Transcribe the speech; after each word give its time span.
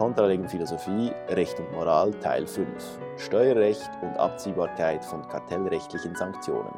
Kontralegen 0.00 0.48
Philosophie, 0.48 1.12
Recht 1.28 1.60
und 1.60 1.72
Moral 1.72 2.12
Teil 2.20 2.46
5. 2.46 2.66
Steuerrecht 3.18 3.90
und 4.00 4.16
Abziehbarkeit 4.16 5.04
von 5.04 5.28
kartellrechtlichen 5.28 6.16
Sanktionen. 6.16 6.72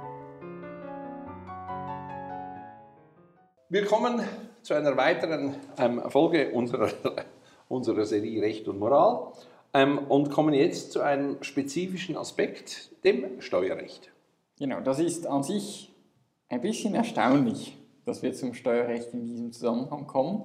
Willkommen 3.68 4.24
zu 4.62 4.74
einer 4.74 4.96
weiteren 4.96 5.54
ähm, 5.78 6.02
Folge 6.10 6.50
unserer, 6.50 6.90
unserer 7.68 8.06
Serie 8.06 8.42
Recht 8.42 8.66
und 8.66 8.80
Moral 8.80 9.30
ähm, 9.72 9.98
und 9.98 10.32
kommen 10.32 10.52
jetzt 10.52 10.90
zu 10.90 11.00
einem 11.00 11.40
spezifischen 11.44 12.16
Aspekt, 12.16 12.90
dem 13.04 13.40
Steuerrecht. 13.40 14.10
Genau, 14.58 14.80
das 14.80 14.98
ist 14.98 15.28
an 15.28 15.44
sich 15.44 15.94
ein 16.48 16.60
bisschen 16.60 16.96
erstaunlich, 16.96 17.78
dass 18.04 18.24
wir 18.24 18.32
zum 18.34 18.52
Steuerrecht 18.52 19.14
in 19.14 19.24
diesem 19.24 19.52
Zusammenhang 19.52 20.08
kommen, 20.08 20.42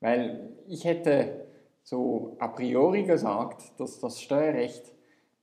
weil 0.00 0.50
ich 0.68 0.84
hätte 0.84 1.46
so 1.82 2.36
a 2.38 2.48
priori 2.48 3.04
gesagt, 3.04 3.78
dass 3.78 3.98
das 3.98 4.20
Steuerrecht 4.20 4.92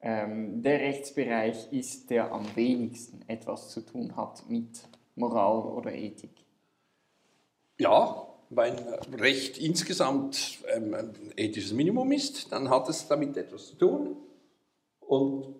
ähm, 0.01 0.61
der 0.61 0.79
Rechtsbereich 0.79 1.71
ist, 1.71 2.09
der 2.09 2.31
am 2.31 2.45
wenigsten 2.55 3.27
etwas 3.27 3.69
zu 3.69 3.81
tun 3.81 4.15
hat 4.15 4.49
mit 4.49 4.87
Moral 5.15 5.61
oder 5.63 5.93
Ethik. 5.93 6.31
Ja, 7.77 8.27
weil 8.49 8.75
Recht 9.17 9.57
insgesamt 9.57 10.59
ähm, 10.73 10.93
ein 10.93 11.13
ethisches 11.35 11.73
Minimum 11.73 12.11
ist, 12.11 12.51
dann 12.51 12.69
hat 12.69 12.89
es 12.89 13.07
damit 13.07 13.37
etwas 13.37 13.67
zu 13.67 13.75
tun. 13.75 14.17
Und 15.01 15.55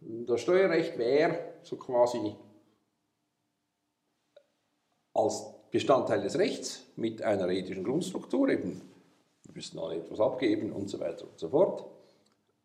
das 0.00 0.40
Steuerrecht 0.40 0.98
wäre 0.98 1.38
so 1.62 1.76
quasi 1.76 2.34
als 5.14 5.44
Bestandteil 5.70 6.22
des 6.22 6.38
Rechts 6.38 6.84
mit 6.96 7.22
einer 7.22 7.48
ethischen 7.48 7.84
Grundstruktur, 7.84 8.48
eben 8.48 8.80
müssen 9.54 9.78
alle 9.78 9.96
etwas 9.96 10.20
abgeben 10.20 10.72
und 10.72 10.88
so 10.88 11.00
weiter 11.00 11.24
und 11.24 11.38
so 11.38 11.48
fort, 11.48 11.84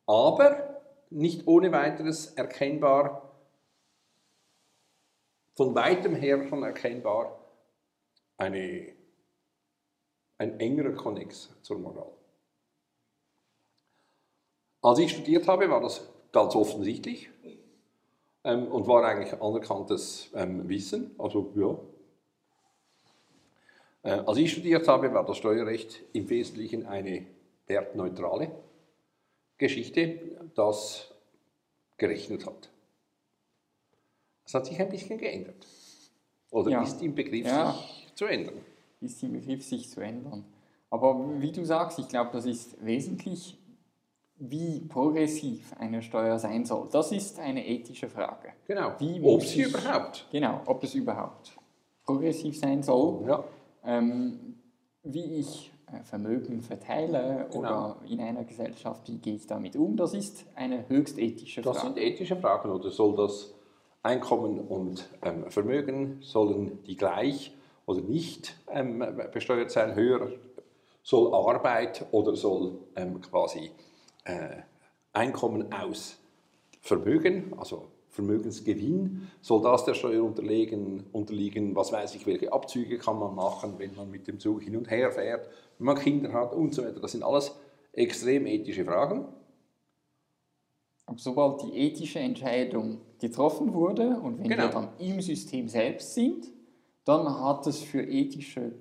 aber 0.06 0.81
nicht 1.09 1.48
ohne 1.48 1.72
weiteres 1.72 2.34
erkennbar, 2.34 3.31
von 5.56 5.73
weitem 5.73 6.16
her 6.16 6.48
schon 6.48 6.64
erkennbar, 6.64 7.39
eine, 8.38 8.94
ein 10.38 10.59
engerer 10.59 10.94
Konnex 10.94 11.50
zur 11.64 11.80
Moral. 11.80 12.11
Als 14.81 15.00
ich 15.00 15.11
studiert 15.11 15.48
habe, 15.48 15.70
war 15.70 15.81
das 15.81 16.08
ganz 16.31 16.56
offensichtlich 16.56 17.30
ähm, 18.44 18.67
und 18.67 18.88
war 18.88 19.04
eigentlich 19.04 19.33
anerkanntes 19.42 20.30
ähm, 20.36 20.70
Wissen. 20.70 21.16
Also 21.17 21.52
ja, 21.56 21.78
als 24.11 24.38
ich 24.38 24.52
studiert 24.52 24.88
habe, 24.88 25.13
war 25.13 25.25
das 25.25 25.38
Steuerrecht 25.38 26.03
im 26.13 26.30
Wesentlichen 26.30 26.86
eine 26.86 27.25
wertneutrale 27.67 28.52
Geschichte, 29.58 30.19
das 30.55 31.14
gerechnet 31.97 32.45
hat. 32.45 32.69
Das 34.44 34.53
hat 34.53 34.66
sich 34.67 34.80
ein 34.80 34.89
bisschen 34.89 35.17
geändert. 35.17 35.67
Oder 36.52 36.72
ja. 36.72 36.83
ist 36.83 37.02
im 37.02 37.14
Begriff, 37.14 37.45
ja. 37.45 37.73
sich 37.73 38.16
zu 38.16 38.25
ändern. 38.25 38.61
Ist 39.02 39.22
im 39.23 39.33
Begriff, 39.33 39.66
sich 39.66 39.89
zu 39.89 39.99
ändern. 39.99 40.45
Aber 40.89 41.42
wie 41.42 41.52
du 41.52 41.66
sagst, 41.66 41.99
ich 41.99 42.08
glaube, 42.08 42.30
das 42.31 42.45
ist 42.45 42.77
wesentlich, 42.86 43.58
wie 44.38 44.80
progressiv 44.88 45.73
eine 45.77 46.02
Steuer 46.02 46.39
sein 46.39 46.64
soll. 46.64 46.88
Das 46.92 47.11
ist 47.11 47.39
eine 47.39 47.67
ethische 47.67 48.08
Frage. 48.08 48.53
Genau. 48.66 48.94
ob 49.23 49.44
sie 49.44 49.64
überhaupt. 49.64 50.27
Genau, 50.31 50.61
ob 50.66 50.83
es 50.83 50.95
überhaupt 50.95 51.58
progressiv 52.05 52.58
sein 52.58 52.81
soll. 52.83 53.27
Ja 53.27 53.44
ähm, 53.88 54.57
wie 55.03 55.39
ich 55.39 55.71
äh, 55.88 56.03
Vermögen 56.03 56.61
verteile 56.61 57.47
genau. 57.52 57.59
oder 57.59 57.97
in 58.07 58.19
einer 58.19 58.43
Gesellschaft, 58.43 59.07
wie 59.07 59.17
gehe 59.17 59.35
ich 59.35 59.47
damit 59.47 59.75
um, 59.75 59.95
das 59.95 60.13
ist 60.13 60.45
eine 60.55 60.88
höchst 60.89 61.17
ethische 61.17 61.63
Frage. 61.63 61.73
Das 61.75 61.83
sind 61.83 61.97
ethische 61.97 62.35
Fragen 62.35 62.69
oder 62.69 62.91
soll 62.91 63.15
das 63.15 63.55
Einkommen 64.03 64.59
und 64.59 65.09
ähm, 65.23 65.49
Vermögen, 65.49 66.21
sollen 66.21 66.83
die 66.83 66.95
gleich 66.95 67.55
oder 67.86 68.02
nicht 68.02 68.58
ähm, 68.70 69.03
besteuert 69.31 69.71
sein, 69.71 69.95
höher, 69.95 70.30
soll 71.03 71.33
Arbeit 71.33 72.05
oder 72.11 72.36
soll 72.36 72.80
ähm, 72.95 73.21
quasi 73.21 73.71
äh, 74.26 74.58
Einkommen 75.14 75.73
aus 75.73 76.20
Vermögen, 76.81 77.53
also 77.58 77.87
Vermögensgewinn, 78.17 79.28
soll 79.42 79.61
das 79.61 79.86
der 79.86 79.94
Steuer 79.94 80.23
unterliegen, 80.23 81.04
unterliegen, 81.11 81.76
was 81.76 81.92
weiß 81.92 82.16
ich, 82.16 82.26
welche 82.26 82.52
Abzüge 82.52 82.98
kann 82.98 83.20
man 83.20 83.36
machen, 83.36 83.76
wenn 83.78 83.95
man 83.95 84.10
mit 84.10 84.28
dem 84.28 84.39
Zug 84.39 84.64
hin 84.64 84.76
und 84.76 84.89
her 84.89 85.11
fährt, 85.11 85.48
wenn 85.78 85.86
man 85.86 85.98
Kinder 85.98 86.33
hat 86.33 86.52
und 86.52 86.73
so 86.73 86.83
weiter. 86.83 87.00
Das 87.00 87.11
sind 87.11 87.23
alles 87.23 87.56
extrem 87.94 88.48
ethische 88.48 88.86
Fragen. 88.86 89.27
Aber 91.06 91.20
sobald 91.20 91.61
die 91.61 91.77
ethische 91.77 92.17
Entscheidung 92.20 93.02
getroffen 93.20 93.72
wurde 93.73 94.20
und 94.20 94.39
wenn 94.39 94.50
genau. 94.50 94.64
wir 94.64 94.70
dann 94.70 94.89
im 94.98 95.22
System 95.22 95.67
selbst 95.67 96.16
sind, 96.16 96.48
dann 97.06 97.39
hat 97.39 97.67
es 97.67 97.82
für 97.82 98.02
ethische 98.02 98.72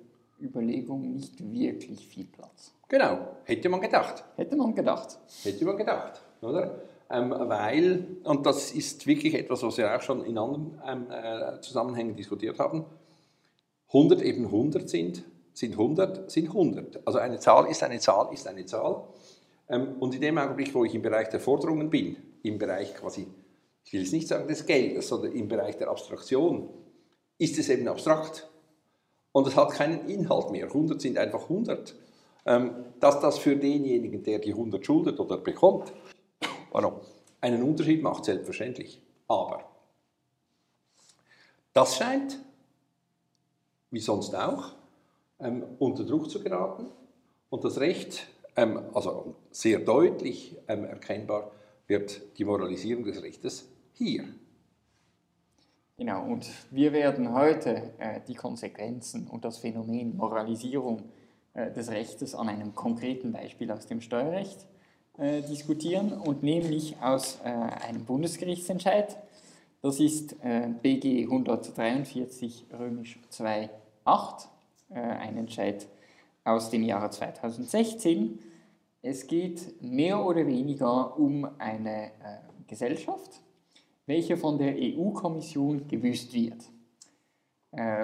Überlegungen 0.41 1.13
nicht 1.13 1.39
wirklich 1.39 2.07
viel 2.07 2.25
Platz. 2.25 2.73
Genau, 2.87 3.19
hätte 3.43 3.69
man 3.69 3.81
gedacht. 3.81 4.23
Hätte 4.35 4.55
man 4.55 4.73
gedacht. 4.73 5.19
Hätte 5.43 5.63
man 5.63 5.77
gedacht, 5.77 6.21
oder? 6.41 6.81
Ähm, 7.09 7.31
weil, 7.31 8.17
und 8.23 8.45
das 8.45 8.71
ist 8.71 9.07
wirklich 9.07 9.33
etwas, 9.33 9.63
was 9.63 9.77
wir 9.77 9.95
auch 9.95 10.01
schon 10.01 10.25
in 10.25 10.37
anderen 10.37 10.81
ähm, 10.85 11.07
äh, 11.09 11.61
Zusammenhängen 11.61 12.15
diskutiert 12.15 12.59
haben, 12.59 12.85
100 13.87 14.21
eben 14.21 14.45
100 14.45 14.89
sind, 14.89 15.23
sind 15.53 15.73
100, 15.73 16.29
sind 16.29 16.49
100. 16.49 17.07
Also 17.07 17.19
eine 17.19 17.39
Zahl 17.39 17.69
ist 17.69 17.81
eine 17.83 17.99
Zahl, 17.99 18.33
ist 18.33 18.47
eine 18.47 18.65
Zahl. 18.65 19.03
Ähm, 19.69 19.95
und 19.99 20.13
in 20.15 20.21
dem 20.21 20.37
Augenblick, 20.37 20.73
wo 20.75 20.83
ich 20.83 20.93
im 20.93 21.01
Bereich 21.01 21.29
der 21.29 21.39
Forderungen 21.39 21.89
bin, 21.89 22.17
im 22.43 22.57
Bereich 22.57 22.93
quasi, 22.93 23.27
ich 23.85 23.93
will 23.93 24.01
jetzt 24.01 24.11
nicht 24.11 24.27
sagen 24.27 24.47
des 24.47 24.65
Geldes, 24.65 25.07
sondern 25.07 25.31
im 25.31 25.47
Bereich 25.47 25.77
der 25.77 25.89
Abstraktion, 25.89 26.69
ist 27.37 27.57
es 27.57 27.69
eben 27.69 27.87
abstrakt. 27.87 28.49
Und 29.31 29.47
es 29.47 29.55
hat 29.55 29.71
keinen 29.71 30.09
Inhalt 30.09 30.51
mehr. 30.51 30.65
100 30.65 30.99
sind 30.99 31.17
einfach 31.17 31.43
100. 31.43 31.95
Ähm, 32.45 32.71
dass 32.99 33.19
das 33.19 33.37
für 33.37 33.55
denjenigen, 33.55 34.23
der 34.23 34.39
die 34.39 34.51
100 34.51 34.85
schuldet 34.85 35.19
oder 35.19 35.37
bekommt, 35.37 35.93
Warum? 36.77 37.01
Einen 37.41 37.63
Unterschied 37.63 38.03
macht 38.03 38.25
selbstverständlich. 38.25 39.01
Aber 39.27 39.63
das 41.73 41.97
scheint, 41.97 42.37
wie 43.89 43.99
sonst 43.99 44.35
auch, 44.35 44.73
ähm, 45.39 45.63
unter 45.79 46.03
Druck 46.03 46.29
zu 46.29 46.39
geraten 46.39 46.85
und 47.49 47.63
das 47.63 47.79
Recht, 47.79 48.27
ähm, 48.55 48.79
also 48.93 49.33
sehr 49.49 49.79
deutlich 49.79 50.55
ähm, 50.67 50.85
erkennbar, 50.85 51.51
wird 51.87 52.37
die 52.37 52.45
Moralisierung 52.45 53.05
des 53.05 53.23
Rechtes 53.23 53.67
hier. 53.93 54.25
Genau, 55.97 56.25
und 56.25 56.47
wir 56.69 56.93
werden 56.93 57.33
heute 57.33 57.91
äh, 57.97 58.21
die 58.27 58.35
Konsequenzen 58.35 59.25
und 59.25 59.45
das 59.45 59.57
Phänomen 59.57 60.15
Moralisierung 60.15 61.09
äh, 61.55 61.71
des 61.71 61.89
Rechtes 61.89 62.35
an 62.35 62.49
einem 62.49 62.75
konkreten 62.75 63.31
Beispiel 63.31 63.71
aus 63.71 63.87
dem 63.87 63.99
Steuerrecht 63.99 64.67
äh, 65.17 65.41
diskutieren 65.41 66.13
und 66.13 66.43
nämlich 66.43 66.95
aus 67.01 67.39
äh, 67.43 67.47
einem 67.47 68.05
Bundesgerichtsentscheid. 68.05 69.17
Das 69.81 69.99
ist 69.99 70.35
äh, 70.43 70.69
BG 70.81 71.23
143 71.23 72.65
römisch 72.77 73.19
2.8, 73.31 74.45
äh, 74.89 74.99
ein 74.99 75.37
Entscheid 75.37 75.87
aus 76.43 76.69
dem 76.69 76.83
Jahre 76.83 77.09
2016. 77.09 78.37
Es 79.01 79.25
geht 79.25 79.81
mehr 79.81 80.23
oder 80.23 80.45
weniger 80.45 81.17
um 81.17 81.47
eine 81.57 82.05
äh, 82.05 82.09
Gesellschaft, 82.67 83.41
welche 84.05 84.37
von 84.37 84.57
der 84.57 84.75
EU-Kommission 84.75 85.87
gewüßt 85.87 86.33
wird. 86.33 86.63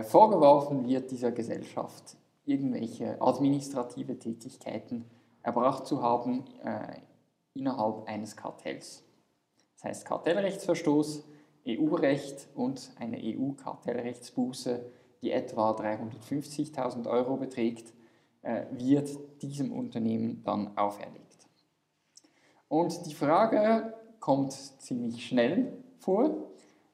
Vorgeworfen 0.03 0.87
wird 0.87 1.09
dieser 1.09 1.31
Gesellschaft 1.31 2.17
irgendwelche 2.45 3.19
administrative 3.21 4.19
Tätigkeiten 4.19 5.05
erbracht 5.43 5.85
zu 5.85 6.01
haben 6.01 6.45
äh, 6.63 6.97
innerhalb 7.53 8.07
eines 8.07 8.35
Kartells. 8.35 9.03
Das 9.75 9.83
heißt 9.83 10.05
Kartellrechtsverstoß, 10.05 11.25
EU-Recht 11.67 12.47
und 12.55 12.91
eine 12.97 13.17
EU-Kartellrechtsbuße, 13.21 14.85
die 15.21 15.31
etwa 15.31 15.71
350.000 15.71 17.09
Euro 17.09 17.37
beträgt, 17.37 17.93
äh, 18.41 18.65
wird 18.71 19.09
diesem 19.41 19.71
Unternehmen 19.71 20.41
dann 20.43 20.77
auferlegt. 20.77 21.47
Und 22.67 23.05
die 23.05 23.13
Frage 23.13 23.93
kommt 24.19 24.53
ziemlich 24.53 25.25
schnell 25.25 25.77
vor. 25.99 26.49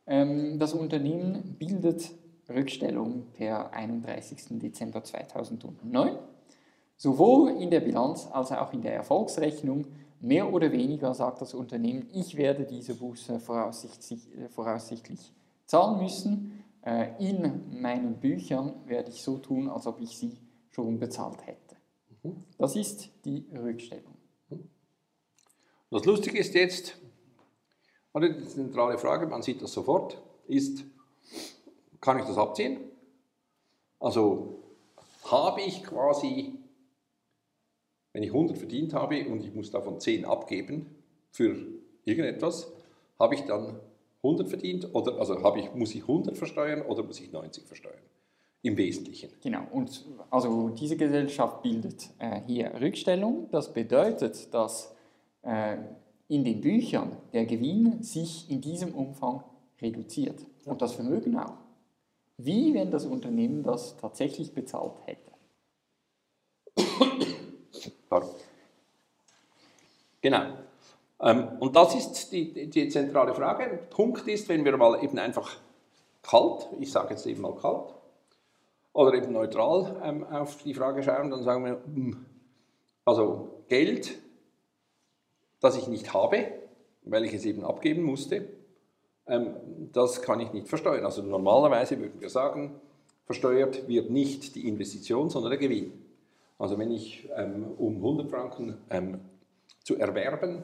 Ähm, 0.05 0.59
das 0.59 0.73
Unternehmen 0.73 1.55
bildet 1.57 2.11
Rückstellung 2.49 3.27
per 3.33 3.71
31. 3.73 4.59
Dezember 4.59 5.03
2009 5.03 6.17
Sowohl 6.99 7.51
in 7.51 7.71
der 7.71 7.79
Bilanz 7.79 8.27
als 8.29 8.51
auch 8.51 8.73
in 8.73 8.81
der 8.81 8.93
Erfolgsrechnung 8.93 9.87
mehr 10.19 10.51
oder 10.51 10.69
weniger 10.73 11.13
sagt 11.13 11.39
das 11.39 11.53
Unternehmen, 11.53 12.09
ich 12.11 12.35
werde 12.35 12.65
diese 12.65 12.93
Buße 12.93 13.39
voraussichtlich, 13.39 14.27
voraussichtlich 14.49 15.31
zahlen 15.65 16.03
müssen. 16.03 16.61
Äh, 16.81 17.11
in 17.19 17.81
meinen 17.81 18.19
Büchern 18.19 18.73
werde 18.85 19.11
ich 19.11 19.23
so 19.23 19.37
tun, 19.37 19.69
als 19.69 19.87
ob 19.87 20.01
ich 20.01 20.17
sie 20.17 20.39
schon 20.71 20.99
bezahlt 20.99 21.47
hätte. 21.47 21.77
Das 22.57 22.75
ist 22.75 23.09
die 23.23 23.45
Rückstellung. 23.53 24.15
Das 25.89 26.03
Lustige 26.03 26.37
ist 26.37 26.53
jetzt, 26.53 26.97
oder 28.13 28.27
die 28.27 28.45
zentrale 28.45 28.97
Frage, 28.97 29.25
man 29.25 29.41
sieht 29.41 29.61
das 29.61 29.71
sofort, 29.71 30.21
ist, 30.47 30.83
kann 32.01 32.19
ich 32.19 32.25
das 32.25 32.37
abziehen? 32.37 32.81
Also 34.01 34.59
habe 35.31 35.61
ich 35.61 35.81
quasi, 35.83 36.58
wenn 38.13 38.23
ich 38.23 38.29
100 38.29 38.57
verdient 38.57 38.93
habe 38.93 39.25
und 39.27 39.43
ich 39.43 39.53
muss 39.53 39.71
davon 39.71 39.99
10 39.99 40.25
abgeben 40.25 40.87
für 41.31 41.55
irgendetwas, 42.05 42.71
habe 43.19 43.35
ich 43.35 43.41
dann 43.41 43.79
100 44.23 44.49
verdient 44.49 44.93
oder 44.93 45.17
also 45.19 45.41
habe 45.43 45.59
ich, 45.59 45.73
muss 45.73 45.93
ich 45.95 46.01
100 46.01 46.37
versteuern 46.37 46.81
oder 46.81 47.03
muss 47.03 47.19
ich 47.19 47.31
90 47.31 47.65
versteuern? 47.65 48.01
Im 48.61 48.75
Wesentlichen. 48.75 49.29
Genau, 49.41 49.61
und 49.71 50.05
also 50.29 50.69
diese 50.69 50.97
Gesellschaft 50.97 51.61
bildet 51.61 52.09
äh, 52.19 52.41
hier 52.45 52.73
Rückstellung. 52.81 53.47
Das 53.51 53.73
bedeutet, 53.73 54.53
dass 54.53 54.93
äh, 55.43 55.77
in 56.27 56.43
den 56.43 56.59
Büchern 56.59 57.15
der 57.31 57.45
Gewinn 57.45 58.03
sich 58.03 58.51
in 58.51 58.59
diesem 58.59 58.93
Umfang 58.93 59.43
reduziert 59.81 60.45
und 60.65 60.81
das 60.81 60.93
Vermögen 60.93 61.37
auch. 61.37 61.53
Wie 62.37 62.73
wenn 62.73 62.91
das 62.91 63.05
Unternehmen 63.05 63.63
das 63.63 63.95
tatsächlich 63.95 64.53
bezahlt 64.53 64.93
hätte. 65.05 65.28
Genau. 70.21 70.43
Ähm, 71.21 71.49
und 71.59 71.75
das 71.75 71.95
ist 71.95 72.31
die, 72.31 72.69
die 72.69 72.89
zentrale 72.89 73.33
Frage. 73.33 73.79
Punkt 73.89 74.27
ist, 74.27 74.47
wenn 74.49 74.63
wir 74.63 74.75
mal 74.77 75.03
eben 75.03 75.17
einfach 75.19 75.57
kalt, 76.21 76.67
ich 76.79 76.91
sage 76.91 77.11
jetzt 77.11 77.25
eben 77.25 77.41
mal 77.41 77.55
kalt, 77.55 77.93
oder 78.93 79.13
eben 79.13 79.31
neutral 79.31 80.01
ähm, 80.03 80.23
auf 80.25 80.63
die 80.63 80.73
Frage 80.73 81.03
schauen, 81.03 81.29
dann 81.29 81.43
sagen 81.43 81.65
wir, 81.65 81.81
hm, 81.85 82.25
also 83.05 83.63
Geld, 83.67 84.17
das 85.59 85.77
ich 85.77 85.87
nicht 85.87 86.13
habe, 86.13 86.45
weil 87.03 87.25
ich 87.25 87.33
es 87.33 87.45
eben 87.45 87.63
abgeben 87.63 88.03
musste, 88.03 88.47
ähm, 89.27 89.55
das 89.93 90.21
kann 90.21 90.39
ich 90.39 90.51
nicht 90.53 90.67
versteuern. 90.67 91.05
Also 91.05 91.21
normalerweise 91.21 91.99
würden 91.99 92.19
wir 92.19 92.29
sagen, 92.29 92.79
versteuert 93.25 93.87
wird 93.87 94.09
nicht 94.09 94.55
die 94.55 94.67
Investition, 94.67 95.29
sondern 95.29 95.51
der 95.51 95.59
Gewinn. 95.59 95.93
Also 96.57 96.77
wenn 96.77 96.91
ich 96.91 97.29
ähm, 97.35 97.67
um 97.77 97.95
100 97.97 98.29
Franken 98.29 98.77
ähm, 98.89 99.19
zu 99.89 99.97
erwerben 99.97 100.61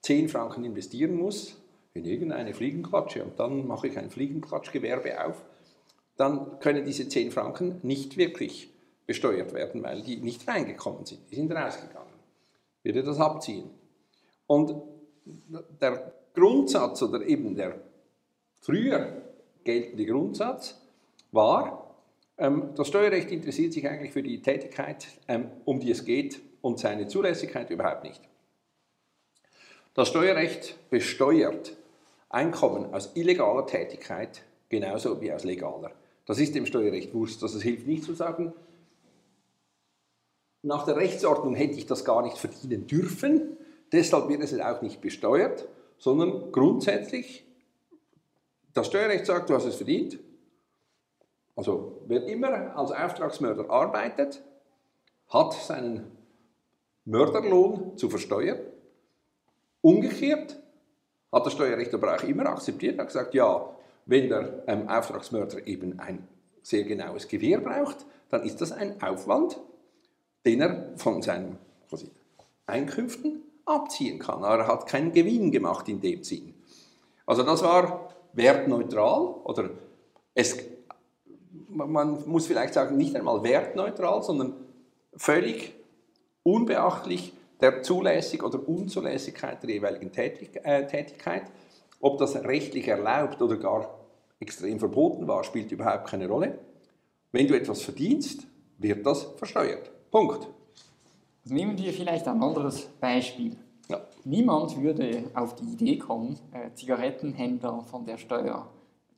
10 0.00 0.30
Franken 0.30 0.64
investieren 0.64 1.14
muss 1.14 1.60
in 1.92 2.06
irgendeine 2.06 2.54
Fliegenklatsche 2.54 3.22
und 3.22 3.38
dann 3.38 3.66
mache 3.66 3.88
ich 3.88 3.98
ein 3.98 4.08
Fliegenklatschgewerbe 4.08 5.22
auf, 5.22 5.44
dann 6.16 6.58
können 6.58 6.86
diese 6.86 7.06
10 7.06 7.32
Franken 7.32 7.80
nicht 7.82 8.16
wirklich 8.16 8.72
besteuert 9.04 9.52
werden, 9.52 9.82
weil 9.82 10.00
die 10.00 10.16
nicht 10.16 10.48
reingekommen 10.48 11.04
sind, 11.04 11.20
die 11.30 11.34
sind 11.34 11.52
rausgegangen. 11.52 12.14
Ich 12.82 12.94
würde 12.94 13.02
das 13.06 13.20
abziehen. 13.20 13.68
Und 14.46 14.74
der 15.78 16.14
Grundsatz 16.32 17.02
oder 17.02 17.20
eben 17.26 17.54
der 17.54 17.78
früher 18.60 19.20
geltende 19.64 20.06
Grundsatz 20.06 20.80
war, 21.30 21.94
ähm, 22.38 22.70
das 22.74 22.88
Steuerrecht 22.88 23.30
interessiert 23.30 23.74
sich 23.74 23.86
eigentlich 23.86 24.12
für 24.12 24.22
die 24.22 24.40
Tätigkeit, 24.40 25.08
ähm, 25.28 25.50
um 25.66 25.78
die 25.78 25.90
es 25.90 26.06
geht 26.06 26.40
und 26.62 26.78
seine 26.78 27.06
Zulässigkeit 27.06 27.68
überhaupt 27.68 28.04
nicht. 28.04 28.31
Das 29.94 30.08
Steuerrecht 30.08 30.78
besteuert 30.90 31.76
Einkommen 32.30 32.94
aus 32.94 33.10
illegaler 33.14 33.66
Tätigkeit 33.66 34.42
genauso 34.70 35.20
wie 35.20 35.30
aus 35.30 35.44
legaler. 35.44 35.92
Das 36.24 36.38
ist 36.38 36.54
dem 36.54 36.64
Steuerrecht 36.64 37.12
wurscht. 37.12 37.42
Also 37.42 37.58
es 37.58 37.62
hilft 37.62 37.86
nicht 37.86 38.04
zu 38.04 38.14
sagen, 38.14 38.54
nach 40.62 40.86
der 40.86 40.96
Rechtsordnung 40.96 41.54
hätte 41.54 41.76
ich 41.76 41.84
das 41.84 42.06
gar 42.06 42.22
nicht 42.22 42.38
verdienen 42.38 42.86
dürfen, 42.86 43.58
deshalb 43.90 44.30
wird 44.30 44.42
es 44.42 44.58
auch 44.58 44.80
nicht 44.80 45.02
besteuert, 45.02 45.68
sondern 45.98 46.52
grundsätzlich, 46.52 47.44
das 48.72 48.86
Steuerrecht 48.86 49.26
sagt, 49.26 49.50
du 49.50 49.54
hast 49.54 49.66
es 49.66 49.74
verdient. 49.74 50.18
Also 51.54 52.00
wer 52.06 52.24
immer 52.26 52.74
als 52.76 52.92
Auftragsmörder 52.92 53.68
arbeitet, 53.68 54.42
hat 55.28 55.52
seinen 55.52 56.16
Mörderlohn 57.04 57.98
zu 57.98 58.08
versteuern. 58.08 58.60
Umgekehrt 59.82 60.58
hat 61.30 61.46
das 61.46 61.52
Steuerrecht 61.52 61.92
aber 61.92 62.14
auch 62.14 62.22
immer 62.22 62.46
akzeptiert, 62.46 62.98
hat 62.98 63.08
gesagt, 63.08 63.34
ja, 63.34 63.68
wenn 64.06 64.28
der 64.28 64.64
ähm, 64.66 64.88
Auftragsmörder 64.88 65.66
eben 65.66 65.98
ein 65.98 66.26
sehr 66.62 66.84
genaues 66.84 67.28
Gewehr 67.28 67.60
braucht, 67.60 68.06
dann 68.30 68.42
ist 68.44 68.60
das 68.60 68.72
ein 68.72 69.02
Aufwand, 69.02 69.60
den 70.46 70.60
er 70.60 70.92
von 70.96 71.22
seinen 71.22 71.58
Einkünften 72.66 73.42
abziehen 73.64 74.18
kann. 74.18 74.44
Aber 74.44 74.58
er 74.58 74.66
hat 74.66 74.86
keinen 74.86 75.12
Gewinn 75.12 75.50
gemacht 75.50 75.88
in 75.88 76.00
dem 76.00 76.22
Sinn. 76.22 76.54
Also 77.26 77.42
das 77.42 77.62
war 77.62 78.14
wertneutral 78.32 79.34
oder 79.44 79.70
es, 80.34 80.56
man 81.68 82.28
muss 82.28 82.46
vielleicht 82.46 82.74
sagen, 82.74 82.96
nicht 82.96 83.14
einmal 83.14 83.42
wertneutral, 83.42 84.22
sondern 84.22 84.54
völlig 85.16 85.74
unbeachtlich 86.42 87.34
der 87.62 87.82
Zulässig 87.82 88.42
oder 88.42 88.66
Unzulässigkeit 88.68 89.62
der 89.62 89.70
jeweiligen 89.70 90.12
äh, 90.14 90.86
Tätigkeit. 90.86 91.44
Ob 92.00 92.18
das 92.18 92.34
rechtlich 92.36 92.88
erlaubt 92.88 93.40
oder 93.40 93.56
gar 93.56 93.98
extrem 94.40 94.78
verboten 94.78 95.28
war, 95.28 95.44
spielt 95.44 95.70
überhaupt 95.70 96.08
keine 96.08 96.26
Rolle. 96.26 96.58
Wenn 97.30 97.46
du 97.46 97.56
etwas 97.56 97.82
verdienst, 97.82 98.46
wird 98.78 99.06
das 99.06 99.22
versteuert. 99.36 99.90
Punkt. 100.10 100.48
Also 101.44 101.54
nehmen 101.54 101.78
wir 101.78 101.92
vielleicht 101.92 102.26
ein 102.26 102.42
anderes 102.42 102.86
Beispiel. 103.00 103.56
Ja. 103.88 104.00
Niemand 104.24 104.80
würde 104.80 105.24
auf 105.34 105.54
die 105.54 105.64
Idee 105.64 105.98
kommen, 105.98 106.38
äh, 106.52 106.72
Zigarettenhändler 106.74 107.82
von 107.82 108.04
der 108.04 108.18
Steuer 108.18 108.68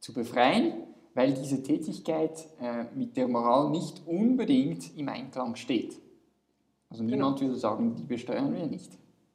zu 0.01 0.13
befreien, 0.13 0.75
weil 1.15 1.33
diese 1.33 1.63
Tätigkeit 1.63 2.47
äh, 2.61 2.85
mit 2.95 3.17
der 3.17 3.29
Moral 3.29 3.71
nicht 3.71 4.03
unbedingt 4.07 4.97
im 4.97 5.09
Einklang 5.09 5.57
steht. 5.57 5.99
Also 6.95 7.03
niemand 7.03 7.41
genau. 7.41 7.51
würde 7.51 7.61
sagen, 7.61 7.97
die 7.97 8.05
besteuern 8.05 8.55
wir 8.55 8.67
nicht. 8.67 8.93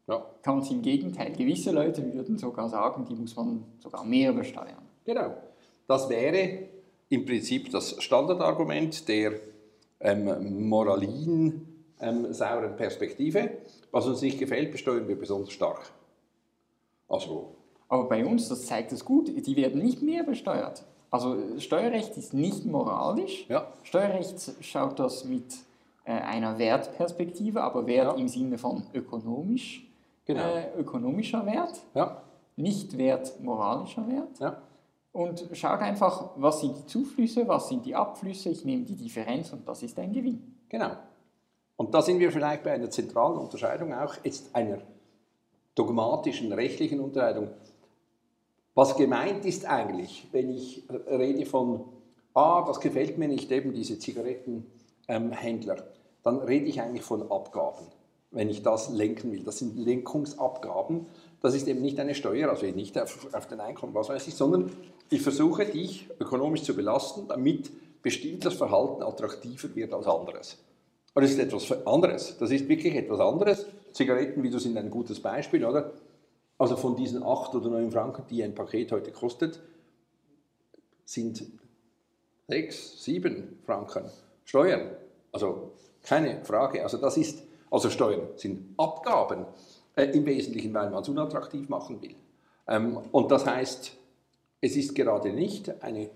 Ja. 0.08 0.26
Ganz 0.44 0.72
im 0.72 0.82
Gegenteil. 0.82 1.34
Gewisse 1.34 1.72
Leute 1.72 2.14
würden 2.14 2.38
sogar 2.38 2.70
sagen, 2.70 3.04
die 3.04 3.16
muss 3.16 3.36
man 3.36 3.66
sogar 3.80 4.06
mehr 4.06 4.32
besteuern. 4.32 4.82
Genau. 5.04 5.36
Das 5.86 6.08
wäre 6.08 6.70
im 7.10 7.26
Prinzip 7.26 7.70
das 7.70 8.02
Standardargument 8.02 9.10
der 9.10 9.34
ähm, 10.00 10.70
moralin 10.70 11.68
ähm, 12.00 12.32
sauren 12.32 12.78
Perspektive. 12.78 13.58
Was 13.92 14.08
uns 14.08 14.22
nicht 14.22 14.40
gefällt, 14.40 14.72
besteuern 14.72 15.06
wir 15.10 15.20
besonders 15.20 15.52
stark. 15.52 15.92
Also. 17.10 17.56
Aber 17.90 18.08
bei 18.08 18.26
uns, 18.26 18.48
das 18.48 18.68
zeigt 18.68 18.94
es 18.94 19.04
gut, 19.04 19.28
die 19.28 19.56
werden 19.58 19.84
nicht 19.84 20.02
mehr 20.02 20.24
besteuert. 20.24 20.86
Also 21.12 21.36
Steuerrecht 21.58 22.16
ist 22.16 22.34
nicht 22.34 22.64
moralisch. 22.64 23.48
Ja. 23.50 23.68
Steuerrecht 23.84 24.54
schaut 24.62 24.98
das 24.98 25.26
mit 25.26 25.44
einer 26.14 26.58
Wertperspektive, 26.58 27.62
aber 27.62 27.86
Wert 27.88 28.14
ja. 28.14 28.20
im 28.20 28.28
Sinne 28.28 28.58
von 28.58 28.84
ökonomisch, 28.94 29.88
genau. 30.26 30.44
äh, 30.44 30.80
ökonomischer 30.80 31.46
Wert, 31.46 31.82
ja. 31.94 32.22
nicht 32.56 32.98
Wert 32.98 33.40
moralischer 33.42 34.08
Wert. 34.08 34.40
Ja. 34.40 34.62
Und 35.12 35.50
schaut 35.54 35.80
einfach, 35.82 36.32
was 36.36 36.62
sind 36.62 36.78
die 36.78 36.86
Zuflüsse, 36.86 37.48
was 37.48 37.70
sind 37.70 37.86
die 37.86 37.96
Abflüsse, 37.96 38.50
ich 38.50 38.64
nehme 38.64 38.84
die 38.84 38.96
Differenz 38.96 39.52
und 39.52 39.68
das 39.68 39.84
ist 39.84 39.98
ein 40.00 40.14
Gewinn. 40.14 40.56
Genau. 40.70 40.92
Und 41.78 41.94
da 41.94 42.02
sind 42.02 42.20
wir 42.20 42.32
vielleicht 42.32 42.64
bei 42.64 42.74
einer 42.74 42.90
zentralen 42.90 43.38
Unterscheidung 43.38 43.94
auch, 43.94 44.16
jetzt 44.24 44.54
einer 44.56 44.80
dogmatischen, 45.76 46.52
rechtlichen 46.52 47.00
Unterscheidung. 47.00 47.50
Was 48.76 48.96
gemeint 48.96 49.46
ist 49.46 49.66
eigentlich, 49.66 50.28
wenn 50.32 50.50
ich 50.50 50.84
rede 51.10 51.46
von, 51.46 51.86
ah, 52.34 52.64
das 52.68 52.80
gefällt 52.80 53.18
mir 53.18 53.28
nicht, 53.28 53.52
eben 53.52 53.74
diese 53.74 53.98
Zigarettenhändler. 53.98 55.78
Ähm, 55.78 55.84
dann 56.24 56.40
rede 56.40 56.66
ich 56.66 56.82
eigentlich 56.82 57.04
von 57.04 57.32
Abgaben, 57.32 57.86
wenn 58.32 58.50
ich 58.50 58.64
das 58.64 58.90
lenken 58.90 59.32
will. 59.32 59.44
Das 59.44 59.60
sind 59.60 59.78
Lenkungsabgaben. 59.78 61.06
Das 61.42 61.56
ist 61.56 61.68
eben 61.68 61.82
nicht 61.82 62.00
eine 62.00 62.16
Steuer, 62.16 62.50
also 62.50 62.66
nicht 62.66 63.00
auf, 63.00 63.34
auf 63.34 63.48
den 63.48 63.60
Einkommen, 63.60 63.94
was 63.94 64.10
weiß 64.10 64.28
ich, 64.28 64.36
sondern 64.36 64.72
ich 65.10 65.22
versuche 65.22 65.66
dich 65.66 66.10
ökonomisch 66.20 66.64
zu 66.64 66.76
belasten, 66.76 67.28
damit 67.28 67.72
bestimmtes 68.02 68.54
Verhalten 68.54 69.04
attraktiver 69.04 69.74
wird 69.76 69.94
als 69.94 70.08
anderes. 70.08 70.58
Aber 71.14 71.22
das 71.22 71.32
ist 71.32 71.40
etwas 71.40 71.88
anderes. 71.88 72.38
Das 72.38 72.52
ist 72.52 72.68
wirklich 72.68 72.96
etwas 72.96 73.20
anderes. 73.20 73.66
Zigaretten, 73.94 74.44
wie 74.44 74.50
du 74.50 74.60
sind 74.60 74.78
ein 74.78 74.90
gutes 74.90 75.20
Beispiel, 75.20 75.66
oder? 75.66 75.92
Also 76.58 76.76
von 76.76 76.96
diesen 76.96 77.24
8 77.24 77.56
oder 77.56 77.70
9 77.70 77.92
Franken, 77.92 78.24
die 78.30 78.44
ein 78.44 78.54
Paket 78.54 78.92
heute 78.92 79.12
kostet, 79.12 79.60
sind 81.06 81.44
6, 82.50 83.04
7 83.04 83.60
Franken 83.66 84.06
Steuern. 84.44 84.92
Also 85.32 85.72
keine 86.10 86.44
Frage. 86.44 86.82
Also 86.82 86.98
das 86.98 87.18
ist, 87.18 87.44
also 87.70 87.90
Steuern 87.92 88.30
sind 88.36 88.74
Abgaben 88.78 89.46
äh, 89.96 90.06
im 90.06 90.26
Wesentlichen, 90.26 90.74
weil 90.74 90.90
man 90.90 91.04
es 91.04 91.10
unattraktiv 91.10 91.70
machen 91.70 92.02
will. 92.02 92.16
Ähm, 92.68 92.98
und 93.12 93.30
das 93.32 93.46
heißt, 93.46 93.96
es 94.62 94.76
ist 94.76 94.96
gerade 94.96 95.32
nicht 95.32 95.84
eine 95.84 96.10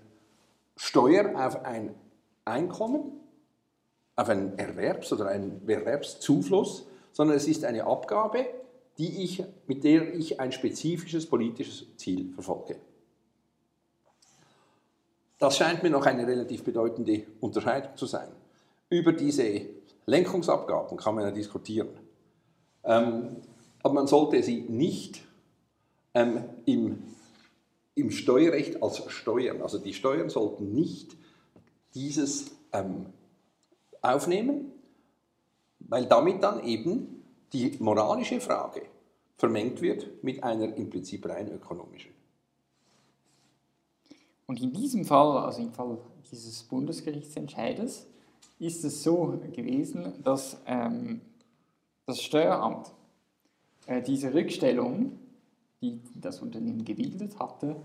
Steuer 0.76 1.32
auf 1.36 1.64
ein 1.64 1.94
Einkommen, 2.44 3.12
auf 4.16 4.28
einen 4.28 4.58
Erwerbs- 4.58 5.12
oder 5.12 5.28
einen 5.28 5.66
Erwerbszufluss, 5.66 6.86
sondern 7.12 7.36
es 7.36 7.46
ist 7.46 7.64
eine 7.64 7.84
Abgabe, 7.84 8.46
die 8.98 9.22
ich, 9.22 9.44
mit 9.66 9.84
der 9.84 10.12
ich 10.12 10.40
ein 10.40 10.50
spezifisches 10.50 11.26
politisches 11.26 11.86
Ziel 11.96 12.32
verfolge. 12.34 12.76
Das 15.38 15.56
scheint 15.56 15.82
mir 15.82 15.90
noch 15.90 16.06
eine 16.06 16.26
relativ 16.26 16.64
bedeutende 16.64 17.24
Unterscheidung 17.40 17.96
zu 17.96 18.06
sein. 18.06 18.28
Über 18.88 19.12
diese 19.12 19.62
Lenkungsabgaben 20.06 20.96
kann 20.96 21.14
man 21.14 21.24
ja 21.24 21.30
diskutieren. 21.30 21.88
Ähm, 22.84 23.36
aber 23.82 23.94
man 23.94 24.06
sollte 24.06 24.42
sie 24.42 24.62
nicht 24.62 25.22
ähm, 26.14 26.44
im, 26.66 27.02
im 27.94 28.10
Steuerrecht 28.10 28.82
als 28.82 29.02
Steuern, 29.10 29.62
also 29.62 29.78
die 29.78 29.94
Steuern 29.94 30.28
sollten 30.28 30.72
nicht 30.72 31.16
dieses 31.94 32.50
ähm, 32.72 33.06
aufnehmen, 34.02 34.72
weil 35.80 36.06
damit 36.06 36.42
dann 36.42 36.64
eben 36.64 37.24
die 37.52 37.76
moralische 37.78 38.40
Frage 38.40 38.82
vermengt 39.36 39.80
wird 39.80 40.22
mit 40.22 40.42
einer 40.42 40.74
im 40.76 40.90
Prinzip 40.90 41.28
rein 41.28 41.50
ökonomischen. 41.50 42.12
Und 44.46 44.60
in 44.60 44.72
diesem 44.72 45.04
Fall, 45.04 45.38
also 45.38 45.62
im 45.62 45.72
Fall 45.72 45.98
dieses 46.30 46.62
Bundesgerichtsentscheides, 46.64 48.06
ist 48.58 48.84
es 48.84 49.02
so 49.02 49.38
gewesen, 49.52 50.22
dass 50.22 50.60
ähm, 50.66 51.20
das 52.06 52.22
Steueramt 52.22 52.92
äh, 53.86 54.02
diese 54.02 54.32
Rückstellung, 54.32 55.18
die 55.80 56.00
das 56.14 56.40
Unternehmen 56.40 56.84
gebildet 56.84 57.38
hatte, 57.38 57.76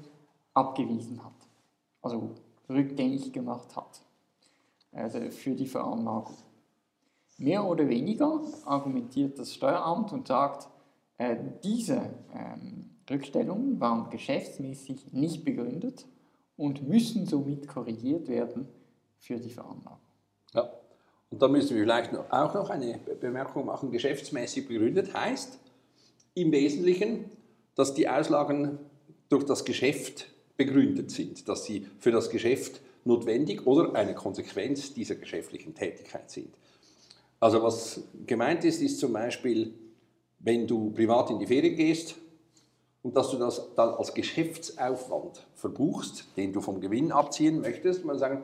abgewiesen 0.53 1.23
hat. 1.23 1.33
Also 2.01 2.35
rückgängig 2.69 3.33
gemacht 3.33 3.75
hat 3.75 4.01
also 4.91 5.19
für 5.31 5.55
die 5.55 5.67
Veranlagung. 5.67 6.35
Mehr 7.37 7.63
oder 7.65 7.87
weniger 7.87 8.41
argumentiert 8.65 9.39
das 9.39 9.53
Steueramt 9.53 10.11
und 10.11 10.27
sagt, 10.27 10.67
äh, 11.17 11.37
diese 11.63 12.13
ähm, 12.33 12.89
Rückstellungen 13.09 13.79
waren 13.79 14.09
geschäftsmäßig 14.09 15.13
nicht 15.13 15.45
begründet 15.45 16.05
und 16.57 16.87
müssen 16.87 17.25
somit 17.25 17.67
korrigiert 17.67 18.27
werden 18.27 18.67
für 19.17 19.37
die 19.37 19.49
Veranlagung. 19.49 20.08
Ja, 20.53 20.71
und 21.29 21.41
da 21.41 21.47
müssen 21.47 21.75
wir 21.75 21.83
vielleicht 21.83 22.11
noch, 22.11 22.31
auch 22.31 22.53
noch 22.53 22.69
eine 22.69 22.99
Bemerkung 23.19 23.65
machen. 23.65 23.91
Geschäftsmäßig 23.91 24.67
begründet 24.67 25.13
heißt 25.13 25.59
im 26.33 26.51
Wesentlichen, 26.51 27.25
dass 27.75 27.93
die 27.93 28.09
Auslagen 28.09 28.79
durch 29.29 29.45
das 29.45 29.63
Geschäft 29.63 30.27
begründet 30.57 31.11
sind, 31.11 31.47
dass 31.47 31.65
sie 31.65 31.87
für 31.99 32.11
das 32.11 32.29
Geschäft 32.29 32.81
notwendig 33.05 33.65
oder 33.65 33.95
eine 33.95 34.15
Konsequenz 34.15 34.93
dieser 34.93 35.15
geschäftlichen 35.15 35.75
Tätigkeit 35.75 36.29
sind. 36.29 36.53
Also 37.39 37.63
was 37.63 38.01
gemeint 38.25 38.65
ist, 38.65 38.81
ist 38.81 38.99
zum 38.99 39.13
Beispiel, 39.13 39.73
wenn 40.39 40.67
du 40.67 40.91
privat 40.91 41.29
in 41.29 41.39
die 41.39 41.47
Ferien 41.47 41.75
gehst 41.75 42.15
und 43.01 43.15
dass 43.15 43.31
du 43.31 43.37
das 43.37 43.73
dann 43.75 43.89
als 43.89 44.13
Geschäftsaufwand 44.13 45.47
verbuchst, 45.55 46.25
den 46.35 46.51
du 46.51 46.59
vom 46.59 46.81
Gewinn 46.81 47.11
abziehen 47.11 47.61
möchtest, 47.61 48.03
man 48.03 48.19
sagen, 48.19 48.43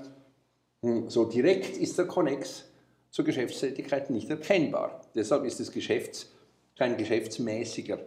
so 1.07 1.25
direkt 1.25 1.77
ist 1.77 1.97
der 1.97 2.05
Konnex 2.05 2.65
zur 3.11 3.25
Geschäftstätigkeit 3.25 4.09
nicht 4.09 4.29
erkennbar. 4.29 5.01
Deshalb 5.15 5.45
ist 5.45 5.59
es 5.59 5.71
Geschäfts, 5.71 6.31
kein 6.77 6.97
geschäftsmäßiger 6.97 7.99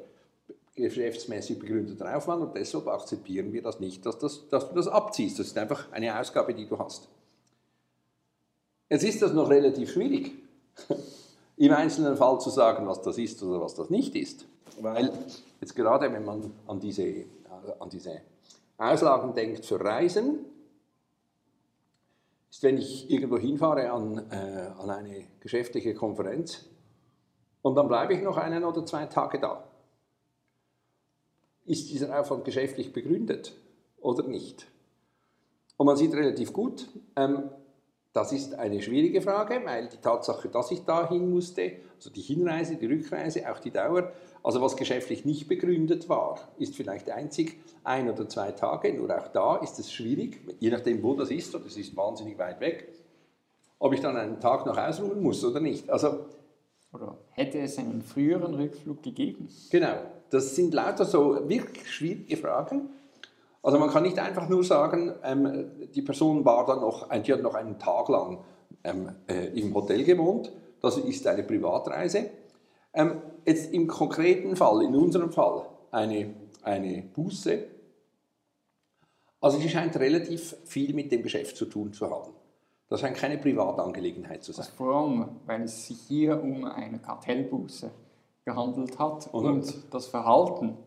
geschäftsmäßig 0.79 1.59
begründeter 1.59 2.17
Aufwand 2.17 2.43
und 2.43 2.57
deshalb 2.57 2.87
akzeptieren 2.87 3.53
wir 3.53 3.63
das 3.63 3.81
nicht, 3.81 4.05
dass, 4.07 4.19
das, 4.19 4.49
dass 4.49 4.69
du 4.69 4.75
das 4.77 4.89
abziehst. 4.89 5.39
Das 5.39 5.49
ist 5.49 5.59
einfach 5.59 5.91
eine 5.93 6.19
Ausgabe, 6.19 6.55
die 6.55 6.67
du 6.67 6.79
hast. 6.79 7.09
Jetzt 8.89 9.05
ist 9.05 9.21
das 9.21 9.33
noch 9.33 9.51
relativ 9.51 9.93
schwierig, 9.93 10.33
im 11.57 11.73
einzelnen 11.73 12.17
Fall 12.17 12.41
zu 12.41 12.51
sagen, 12.51 12.87
was 12.87 13.03
das 13.03 13.19
ist 13.19 13.43
oder 13.43 13.61
was 13.61 13.75
das 13.75 13.91
nicht 13.91 14.15
ist. 14.15 14.47
Weil 14.81 15.13
jetzt 15.61 15.75
gerade, 15.75 16.11
wenn 16.13 16.25
man 16.25 16.53
an 16.67 16.81
diese, 16.81 17.25
an 17.81 17.91
diese 17.91 18.21
Auslagen 18.79 19.35
denkt 19.35 19.67
für 19.67 19.81
Reisen, 19.81 20.45
ist, 22.51 22.63
wenn 22.63 22.79
ich 22.79 23.11
irgendwo 23.11 23.39
hinfahre 23.39 23.91
an, 23.91 24.31
äh, 24.31 24.71
an 24.79 24.91
eine 24.91 25.27
geschäftliche 25.41 25.95
Konferenz 25.95 26.65
und 27.63 27.75
dann 27.75 27.89
bleibe 27.89 28.15
ich 28.15 28.23
noch 28.23 28.37
einen 28.37 28.65
oder 28.65 28.85
zwei 28.87 29.07
Tage 29.07 29.39
da 29.39 29.69
ist 31.69 31.91
dieser 31.91 32.19
Aufwand 32.19 32.45
geschäftlich 32.45 32.93
begründet 32.93 33.55
oder 34.01 34.27
nicht? 34.27 34.67
Und 35.77 35.87
man 35.87 35.97
sieht 35.97 36.15
relativ 36.15 36.53
gut, 36.53 36.89
ähm, 37.15 37.51
das 38.19 38.33
ist 38.33 38.59
eine 38.59 38.83
schwierige 38.83 39.23
Frage, 39.23 39.61
weil 39.65 39.89
die 39.89 39.99
Tatsache, 39.99 40.49
dass 40.49 40.73
ich 40.73 40.85
dahin 40.85 41.31
musste, 41.31 41.75
also 41.95 42.11
die 42.11 42.21
Hinreise, 42.21 42.75
die 42.75 42.87
Rückreise, 42.87 43.49
auch 43.49 43.61
die 43.61 43.71
Dauer, 43.71 44.11
also 44.43 44.61
was 44.61 44.77
geschäftlich 44.77 45.25
nicht 45.25 45.47
begründet 45.47 46.09
war, 46.09 46.41
ist 46.59 46.75
vielleicht 46.75 47.09
einzig 47.11 47.61
ein 47.85 48.11
oder 48.11 48.29
zwei 48.29 48.51
Tage, 48.51 48.93
nur 48.93 49.17
auch 49.17 49.29
da 49.29 49.59
ist 49.59 49.79
es 49.79 49.93
schwierig, 49.93 50.41
je 50.59 50.71
nachdem 50.71 51.01
wo 51.05 51.15
das 51.15 51.31
ist, 51.31 51.55
und 51.55 51.65
es 51.65 51.77
ist 51.77 51.97
wahnsinnig 51.97 52.37
weit 52.39 52.59
weg, 52.59 52.93
ob 53.79 53.93
ich 53.93 54.01
dann 54.01 54.17
einen 54.17 54.41
Tag 54.41 54.67
noch 54.67 54.77
ausruhen 54.77 55.23
muss 55.23 55.45
oder 55.45 55.61
nicht. 55.61 55.89
Also, 55.89 56.27
oder 56.93 57.19
hätte 57.31 57.61
es 57.61 57.79
einen 57.79 58.03
früheren 58.03 58.55
Rückflug 58.55 59.01
gegeben? 59.01 59.49
Genau, 59.71 59.95
das 60.31 60.57
sind 60.57 60.75
lauter 60.75 61.05
so 61.05 61.49
wirklich 61.49 61.89
schwierige 61.89 62.37
Fragen. 62.37 62.91
Also 63.69 63.79
man 63.79 63.91
kann 63.91 64.05
nicht 64.05 64.19
einfach 64.19 64.49
nur 64.49 64.65
sagen, 64.65 65.13
ähm, 65.23 65.91
die 65.95 66.01
Person 66.01 66.43
war 66.43 66.65
dann 66.65 66.81
noch, 66.81 67.07
die 67.21 67.31
hat 67.35 67.43
noch 67.43 67.53
einen 67.53 67.79
Tag 67.79 68.09
lang 68.09 68.43
ähm, 68.83 69.13
äh, 69.27 69.49
im 69.61 69.75
Hotel 69.75 70.05
gewohnt, 70.05 70.51
das 70.81 70.97
ist 70.97 71.27
eine 71.27 71.43
Privatreise. 71.43 72.31
Ähm, 72.95 73.21
jetzt 73.45 73.71
im 73.75 73.87
konkreten 73.87 74.57
Fall, 74.57 74.85
in 74.85 74.97
unserem 74.97 75.31
Fall, 75.31 75.69
eine, 75.91 76.35
eine 76.63 77.03
Buße, 77.15 77.63
also 79.39 79.59
die 79.59 79.69
scheint 79.69 79.95
relativ 79.99 80.57
viel 80.65 80.95
mit 80.95 81.13
dem 81.13 81.23
Geschäft 81.23 81.59
zu 81.59 81.67
tun 81.67 81.93
zu 81.93 82.11
haben. 82.11 82.33
Das 82.89 83.01
scheint 83.01 83.19
keine 83.19 83.37
Privatangelegenheit 83.37 84.45
zu 84.45 84.53
sein. 84.53 84.65
Also 84.65 84.77
vor 84.79 84.95
allem, 84.95 85.29
weil 85.45 85.65
es 85.65 85.89
sich 85.89 86.01
hier 86.09 86.43
um 86.43 86.65
eine 86.65 87.01
Kartellbuße 87.01 87.91
gehandelt 88.47 88.99
hat 88.99 89.29
Oder? 89.35 89.51
und 89.51 89.75
das 89.91 90.07
Verhalten 90.07 90.79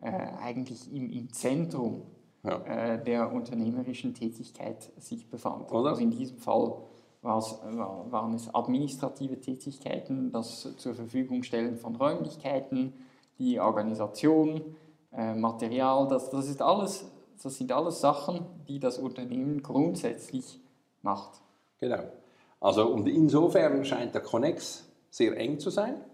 äh, 0.00 0.10
eigentlich 0.42 0.92
im, 0.92 1.12
im 1.12 1.32
Zentrum 1.32 2.02
ja. 2.44 2.58
äh, 2.66 3.02
der 3.02 3.32
unternehmerischen 3.32 4.14
Tätigkeit 4.14 4.92
sich 4.98 5.28
befand. 5.28 5.72
Oder? 5.72 5.90
Also 5.90 6.02
in 6.02 6.10
diesem 6.10 6.38
Fall 6.38 6.76
waren 7.22 8.34
es 8.34 8.54
administrative 8.54 9.40
Tätigkeiten, 9.40 10.30
das 10.30 10.76
zur 10.76 10.94
Verfügung 10.94 11.42
stellen 11.42 11.78
von 11.78 11.96
Räumlichkeiten, 11.96 12.92
die 13.38 13.58
Organisation, 13.58 14.76
äh, 15.10 15.34
Material, 15.34 16.06
das, 16.06 16.28
das, 16.28 16.48
ist 16.48 16.60
alles, 16.60 17.10
das 17.42 17.56
sind 17.56 17.72
alles 17.72 18.00
Sachen, 18.00 18.44
die 18.68 18.78
das 18.78 18.98
Unternehmen 18.98 19.62
grundsätzlich 19.62 20.60
macht. 21.00 21.40
Genau. 21.78 22.02
Also 22.60 22.88
und 22.88 23.08
insofern 23.08 23.84
scheint 23.84 24.14
der 24.14 24.22
Connex 24.22 24.86
sehr 25.08 25.36
eng 25.36 25.58
zu 25.58 25.70
sein. 25.70 26.04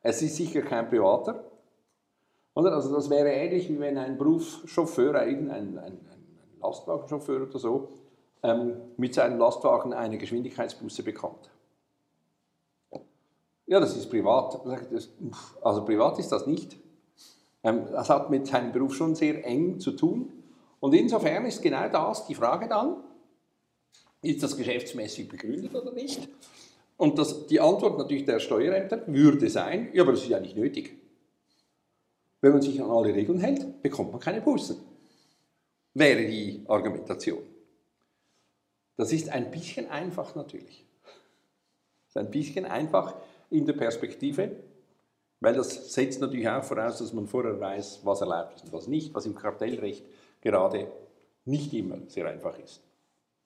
Es 0.00 0.22
ist 0.22 0.36
sicher 0.36 0.62
kein 0.62 0.88
privater. 0.88 1.51
Also 2.54 2.94
das 2.94 3.08
wäre 3.08 3.30
ähnlich 3.30 3.68
wie 3.68 3.80
wenn 3.80 3.96
ein 3.96 4.18
Berufschauffeur, 4.18 5.14
ein, 5.14 5.50
ein, 5.50 5.78
ein 5.78 5.98
Lastwagenchauffeur 6.60 7.48
oder 7.48 7.58
so, 7.58 7.88
ähm, 8.42 8.76
mit 8.96 9.14
seinem 9.14 9.38
Lastwagen 9.38 9.92
eine 9.94 10.18
Geschwindigkeitsbuße 10.18 11.02
bekommt. 11.02 11.50
Ja, 13.66 13.80
das 13.80 13.96
ist 13.96 14.10
privat. 14.10 14.60
Also 15.62 15.84
privat 15.84 16.18
ist 16.18 16.30
das 16.30 16.46
nicht. 16.46 16.76
Ähm, 17.62 17.86
das 17.90 18.10
hat 18.10 18.28
mit 18.28 18.46
seinem 18.46 18.72
Beruf 18.72 18.94
schon 18.94 19.14
sehr 19.14 19.44
eng 19.46 19.80
zu 19.80 19.92
tun. 19.92 20.30
Und 20.80 20.94
insofern 20.94 21.46
ist 21.46 21.62
genau 21.62 21.88
das 21.88 22.26
die 22.26 22.34
Frage 22.34 22.68
dann, 22.68 22.96
ist 24.20 24.42
das 24.42 24.56
geschäftsmäßig 24.56 25.28
begründet 25.28 25.74
oder 25.74 25.92
nicht? 25.92 26.28
Und 26.96 27.18
das, 27.18 27.46
die 27.46 27.60
Antwort 27.60 27.98
natürlich 27.98 28.24
der 28.24 28.40
Steuerämter 28.40 29.02
würde 29.06 29.48
sein, 29.48 29.88
ja, 29.92 30.02
aber 30.02 30.12
das 30.12 30.22
ist 30.22 30.28
ja 30.28 30.38
nicht 30.38 30.56
nötig. 30.56 31.01
Wenn 32.42 32.52
man 32.52 32.60
sich 32.60 32.82
an 32.82 32.90
alle 32.90 33.14
Regeln 33.14 33.40
hält, 33.40 33.80
bekommt 33.82 34.10
man 34.10 34.20
keine 34.20 34.40
Bußen. 34.40 34.76
Wäre 35.94 36.26
die 36.26 36.64
Argumentation. 36.68 37.42
Das 38.96 39.12
ist 39.12 39.30
ein 39.30 39.50
bisschen 39.50 39.88
einfach 39.88 40.34
natürlich. 40.34 40.84
Das 42.04 42.10
ist 42.10 42.16
ein 42.16 42.30
bisschen 42.30 42.64
einfach 42.64 43.14
in 43.48 43.64
der 43.64 43.74
Perspektive, 43.74 44.56
weil 45.40 45.54
das 45.54 45.92
setzt 45.92 46.20
natürlich 46.20 46.48
auch 46.48 46.64
voraus, 46.64 46.98
dass 46.98 47.12
man 47.12 47.26
vorher 47.26 47.58
weiß, 47.58 48.00
was 48.04 48.20
erlaubt 48.20 48.56
ist 48.56 48.64
und 48.64 48.72
was 48.72 48.88
nicht, 48.88 49.14
was 49.14 49.24
im 49.24 49.34
Kartellrecht 49.34 50.04
gerade 50.40 50.90
nicht 51.44 51.72
immer 51.72 51.98
sehr 52.08 52.26
einfach 52.26 52.58
ist. 52.58 52.82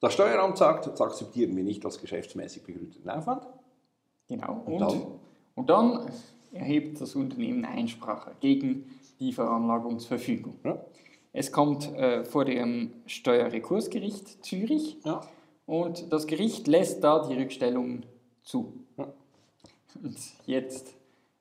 Das 0.00 0.14
Steueramt 0.14 0.56
sagt, 0.56 0.86
das 0.86 1.00
akzeptieren 1.00 1.54
wir 1.54 1.64
nicht 1.64 1.84
als 1.84 2.00
geschäftsmäßig 2.00 2.62
begründeten 2.62 3.08
Aufwand. 3.10 3.46
Genau. 4.28 4.62
Und, 4.64 4.72
und, 4.74 4.80
dann? 4.80 5.06
und 5.54 5.70
dann 5.70 6.12
erhebt 6.56 7.00
das 7.00 7.14
Unternehmen 7.14 7.64
Einsprache 7.64 8.32
gegen 8.40 8.98
die 9.20 9.32
Veranlagungsverfügung. 9.32 10.56
Ja. 10.64 10.84
Es 11.32 11.52
kommt 11.52 11.92
äh, 11.94 12.24
vor 12.24 12.44
dem 12.44 12.92
Steuerrekursgericht 13.06 14.44
Zürich 14.44 14.98
ja. 15.04 15.20
und 15.66 16.12
das 16.12 16.26
Gericht 16.26 16.66
lässt 16.66 17.04
da 17.04 17.26
die 17.26 17.34
Rückstellungen 17.34 18.06
zu. 18.42 18.72
Ja. 18.96 19.12
Und 20.02 20.16
jetzt 20.46 20.94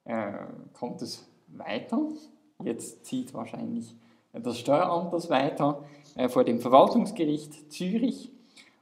äh, 0.06 0.32
kommt 0.74 1.02
es 1.02 1.28
weiter. 1.48 2.10
Jetzt 2.64 3.06
zieht 3.06 3.34
wahrscheinlich 3.34 3.96
das 4.34 4.60
Steueramt 4.60 5.14
das 5.14 5.30
weiter 5.30 5.84
äh, 6.16 6.30
vor 6.30 6.44
dem 6.44 6.60
Verwaltungsgericht 6.60 7.72
Zürich 7.72 8.32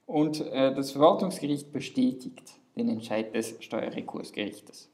und 0.05 0.41
äh, 0.41 0.73
das 0.73 0.91
Verwaltungsgericht 0.91 1.71
bestätigt 1.71 2.55
den 2.75 2.89
Entscheid 2.89 3.33
des 3.35 3.55
Steuerrekursgerichtes. 3.59 4.89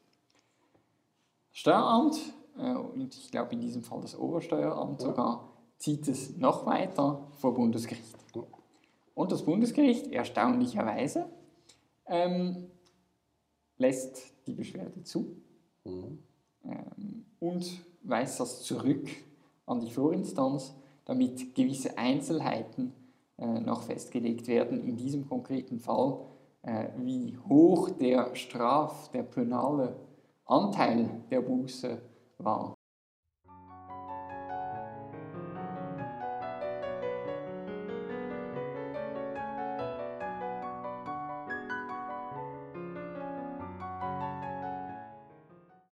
Steueramt, 1.59 2.17
äh, 2.57 2.73
und 2.73 3.13
ich 3.17 3.31
glaube 3.31 3.51
in 3.51 3.59
diesem 3.59 3.83
Fall 3.83 3.99
das 3.99 4.17
Obersteueramt 4.17 5.01
sogar, 5.01 5.51
zieht 5.77 6.07
es 6.07 6.37
noch 6.37 6.65
weiter 6.65 7.27
vor 7.33 7.53
Bundesgericht. 7.53 8.15
Und 9.13 9.31
das 9.33 9.43
Bundesgericht, 9.43 10.07
erstaunlicherweise, 10.07 11.25
ähm, 12.05 12.67
lässt 13.77 14.33
die 14.47 14.53
Beschwerde 14.53 15.03
zu 15.03 15.35
Mhm. 15.83 16.19
ähm, 16.63 17.25
und 17.41 17.85
weist 18.03 18.39
das 18.39 18.61
zurück 18.61 19.09
an 19.65 19.81
die 19.81 19.91
Vorinstanz, 19.91 20.73
damit 21.03 21.55
gewisse 21.55 21.97
Einzelheiten 21.97 22.93
äh, 23.37 23.59
noch 23.59 23.81
festgelegt 23.81 24.47
werden. 24.47 24.87
In 24.87 24.95
diesem 24.95 25.27
konkreten 25.27 25.79
Fall, 25.79 26.21
äh, 26.61 26.87
wie 26.99 27.37
hoch 27.49 27.89
der 27.89 28.33
Straf, 28.35 29.09
der 29.11 29.23
penale 29.23 29.97
Anteil 30.49 31.07
der 31.29 31.41
Buße 31.41 32.01
war. 32.39 32.78